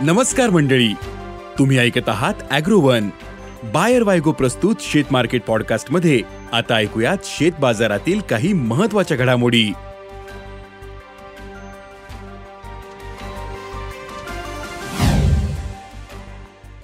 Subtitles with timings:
[0.00, 0.92] नमस्कार मंडळी.
[1.58, 3.08] तुम्ही ऐकत आहात अॅग्रोवन.
[3.64, 6.20] बायर वायगो प्रस्तुत शेत मार्केट पॉडकास्टमध्ये
[6.52, 9.72] आता ऐकूयात शेत बाजारातील काही महत्त्वाच्या घडामोडी.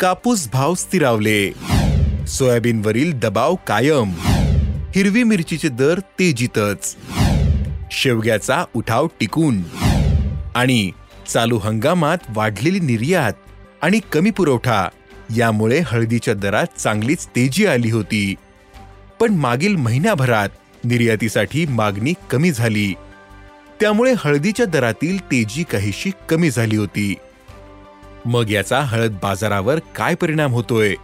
[0.00, 1.52] कापूस भाव स्थिरावले.
[2.28, 4.12] सोयाबीनवरील दबाव कायम.
[4.96, 6.96] हिरवी मिरचीचे दर तेजीतच.
[7.92, 9.58] शेवग्याचा उठाव टिकून.
[10.54, 10.90] आणि
[11.30, 13.32] चालू हंगामात वाढलेली निर्यात
[13.82, 14.88] आणि कमी पुरवठा.
[15.36, 18.34] यामुळे हळदीच्या दरात चांगलीच तेजी आली होती.
[19.20, 20.48] पण मागील महिन्याभरात
[20.84, 22.94] निर्यातीसाठी मागणी कमी झाली.
[23.80, 27.14] त्यामुळे हळदीच्या दरातील तेजी काहीशी कमी झाली होती.
[28.24, 30.94] मग याचा हळद बाजारावर काय परिणाम होतोय?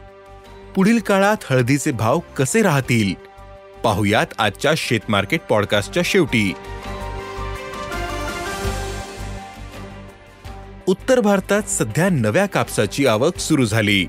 [0.74, 3.14] पुढील काळात हळदीचे भाव कसे राहतील?
[3.84, 6.52] पाहुयात आजच्या शेतमार्केट पॉडकास्टच्या शेवटी.
[10.88, 14.06] उत्तर भारतात सध्या नव्या कापसाची आवक सुरू झाली.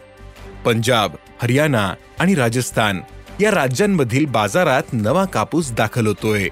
[0.66, 3.02] पंजाब हरियाणा आणि राजस्थान
[3.42, 6.48] या राज्यांमधील बाजारात नवा कापूस दाखल होतोय.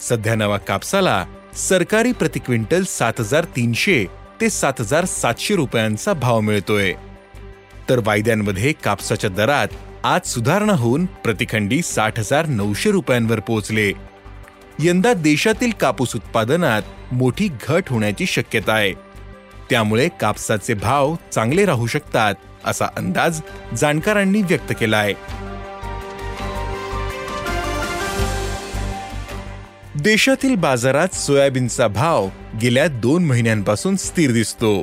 [0.00, 4.06] सध्या नवा कापसाला सरकारी प्रति क्विंटल सात हजार तीनशे
[4.40, 6.92] ते सात हजार सातशे रुपयांचा भाव मिळतोय.
[7.88, 9.68] तर वायद्यांमध्ये कापसाच्या दरात
[10.04, 13.92] आज सुधारणा होऊन प्रतिखंडी साठ हजार नऊशे रुपयांवर पोहोचले.
[14.78, 16.82] यंदा देशातील कापूस उत्पादनात
[17.12, 19.05] मोठी घट होण्याची शक्यता आहे.
[19.70, 23.40] त्यामुळे कापसाचे भाव चांगले राहू शकतात असा अंदाज
[23.76, 25.46] जाणकारांनी व्यक्त केला आहे
[30.00, 32.28] देशातील बाजारात सोयाबीनचा भाव
[32.62, 34.82] गेल्या दोन महिन्यांपासून स्थिर दिसतो.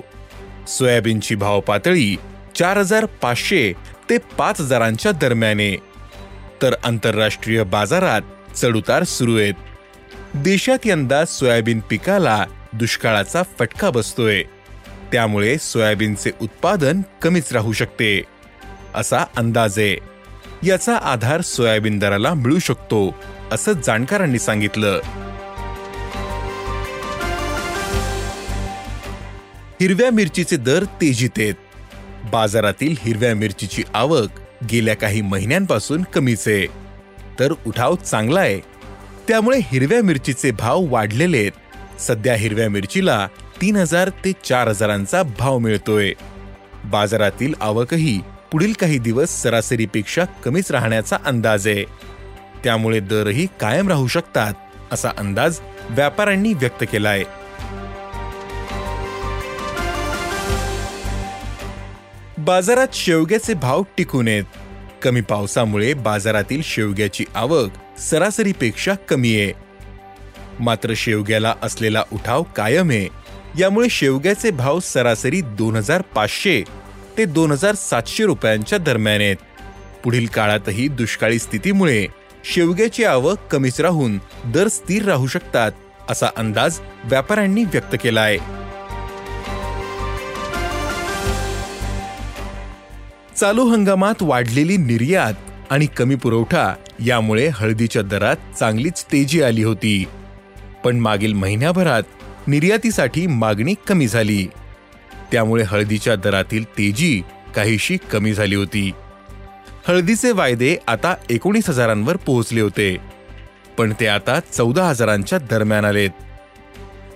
[0.67, 2.15] सोयाबीनची भाव पातळी
[2.55, 3.73] चार हजार पाचशे
[4.09, 5.75] ते पाच हजारांच्या दरम्याने.
[6.61, 8.21] तर आंतरराष्ट्रीय बाजारात
[8.55, 9.53] चढउतार सुरू आहेत.
[10.33, 14.43] देशात यंदा सोयाबीन पिकाला दुष्काळाचा फटका बसतोय.
[15.13, 18.23] त्यामुळे सोयाबीनचे उत्पादन कमीच राहू शकते
[18.95, 19.79] असा अंदाज.
[19.79, 19.97] आहे
[20.63, 23.15] याचा आधार सोयाबीन दराला मिळू शकतो
[23.51, 25.01] असं जाणकारांनी सांगितलं.
[29.81, 31.53] हिरव्या मिरचीचे दर तेजीत आहेत.
[32.31, 34.29] बाजारातील हिरव्या मिरचीची आवक
[34.71, 36.65] गेल्या काही महिन्यांपासून कमीच आहे.
[37.39, 38.59] तर उठाव चांगला आहे.
[39.27, 41.51] त्यामुळे हिरव्या मिरचीचे भाव वाढलेले आहेत.
[42.01, 43.27] सध्या हिरव्या मिरचीला
[43.63, 46.13] तीन हजार ते चार हजारांचा भाव मिळतोय.
[46.85, 51.83] बाजारातील आवकही पुढील काही दिवस सरासरीपेक्षा कमीच राहण्याचा अंदाज आहे.
[52.63, 54.53] त्यामुळे दरही कायम राहू शकतात
[54.91, 55.59] असा अंदाज
[55.89, 57.23] व्यापाऱ्यांनी व्यक्त केलाय.
[62.37, 64.43] बाजारात शेवग्याचे भाव टिकून आहेत.
[65.01, 69.53] कमी पावसामुळे बाजारातील शेवग्याची आवक सरासरीपेक्षा कमी आहे.
[70.59, 73.22] मात्र शेवग्याला असलेला उठाव कायम आहे.
[73.59, 76.63] यामुळे शेवग्याचे भाव सरासरी दोन हजार पाचशे
[77.17, 79.35] ते दोन हजार सातशे रुपयांच्या दरम्यान आहेत.
[80.03, 82.07] पुढील काळातही दुष्काळी स्थितीमुळे
[82.53, 85.71] शेवग्याची आवक कमीच राहून दर स्थिर राहू शकतात
[86.09, 88.37] असा अंदाज व्यापाऱ्यांनी व्यक्त केला आहे
[93.37, 95.33] चालू हंगामात वाढलेली निर्यात
[95.69, 96.73] आणि कमी पुरवठा
[97.05, 100.05] यामुळे हळदीच्या दरात चांगलीच तेजी आली होती.
[100.85, 102.03] पण मागील महिन्याभरात
[102.47, 104.47] निर्यातीसाठी मागणी कमी झाली.
[105.31, 107.21] त्यामुळे हळदीच्या दरातील तेजी
[107.55, 108.91] काहीशी कमी झाली होती.
[109.87, 112.97] हळदीचे वायदे आता एकोणीस हजारांवर पोहोचले होते
[113.77, 116.09] पण ते आता चौदा हजारांच्या दरम्यान आलेत.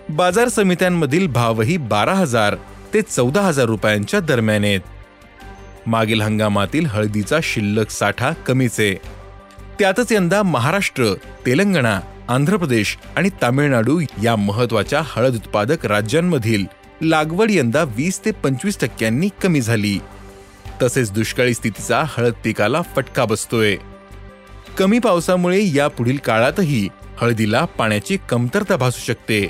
[0.09, 2.55] बाजार समित्यांमधील भावही बारा हजार
[2.93, 4.79] ते चौदा हजार रुपयांच्या दरम्यान आहेत.
[5.87, 8.93] मागील हंगामातील हळदीचा शिल्लक साठा कमीच आहे.
[9.79, 11.13] त्यातच यंदा महाराष्ट्र
[11.45, 11.99] तेलंगणा
[12.29, 16.65] आंध्र प्रदेश आणि तामिळनाडू या महत्त्वाच्या हळद उत्पादक राज्यांमधील
[17.01, 19.99] लागवड यंदा वीस ते पंचवीस टक्क्यांनी कमी झाली.
[20.83, 23.75] तसेच दुष्काळी स्थितीचा हळद पिकाला फटका बसतोय.
[24.77, 26.89] कमी पावसामुळे या पुढील काळातही
[27.21, 29.49] हळदीला पाण्याची कमतरता भासू शकते.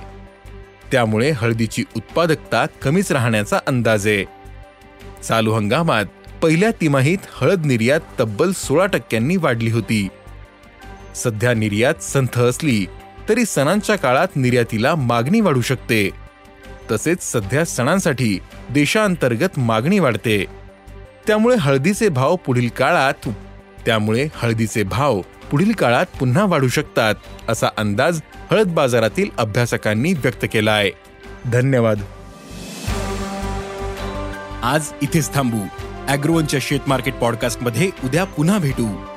[0.92, 4.26] त्यामुळे हळदीची उत्पादकता कमीच राहण्याचा अंदाज आहे.
[5.24, 6.06] चालू हंगामात
[6.42, 10.08] पहिल्या तिमाहीत हळद निर्यात तब्बल सोळा टक्क्यांनी वाढली होती.
[11.18, 12.86] सध्या निर्यात संथ असली
[13.30, 16.10] तरी सणांच्या काळात निर्यातीला मागणी वाढू शकते.
[16.92, 20.46] तसेच सध्या सणांसाठी देशांतर्गत मागणी वाढते.
[21.28, 23.30] त्यामुळे हळदीचे भाव पुढील काळात
[23.86, 25.22] त्यामुळे हळदीचे भाव
[25.52, 27.16] पुढील काळात पुन्हा वाढू शकतात
[27.50, 28.22] असा अंदाज
[28.52, 30.92] हळद बाजारातील अभ्यासकांनी व्यक्त केला आहे
[31.46, 32.00] धन्यवाद.
[34.64, 35.60] आज इथेच थांबू.
[36.08, 39.17] अॅग्रोवनच्या शेत मार्केट पॉडकास्टमध्ये उद्या पुन्हा भेटू.